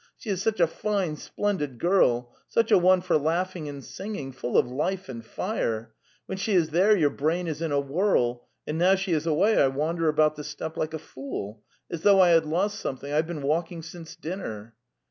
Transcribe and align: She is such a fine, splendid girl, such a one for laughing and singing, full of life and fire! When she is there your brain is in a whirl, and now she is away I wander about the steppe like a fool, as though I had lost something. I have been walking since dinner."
She 0.17 0.31
is 0.31 0.41
such 0.41 0.59
a 0.59 0.65
fine, 0.65 1.15
splendid 1.15 1.77
girl, 1.77 2.35
such 2.47 2.71
a 2.71 2.77
one 2.79 3.01
for 3.01 3.17
laughing 3.19 3.69
and 3.69 3.83
singing, 3.83 4.31
full 4.31 4.57
of 4.57 4.65
life 4.67 5.07
and 5.09 5.23
fire! 5.23 5.93
When 6.25 6.39
she 6.39 6.55
is 6.55 6.71
there 6.71 6.97
your 6.97 7.11
brain 7.11 7.45
is 7.45 7.61
in 7.61 7.71
a 7.71 7.79
whirl, 7.79 8.47
and 8.65 8.79
now 8.79 8.95
she 8.95 9.11
is 9.13 9.27
away 9.27 9.61
I 9.61 9.67
wander 9.67 10.07
about 10.09 10.37
the 10.37 10.43
steppe 10.43 10.75
like 10.75 10.95
a 10.95 10.97
fool, 10.97 11.61
as 11.91 12.01
though 12.01 12.19
I 12.19 12.29
had 12.29 12.47
lost 12.47 12.79
something. 12.79 13.13
I 13.13 13.17
have 13.17 13.27
been 13.27 13.43
walking 13.43 13.83
since 13.83 14.15
dinner." 14.15 14.73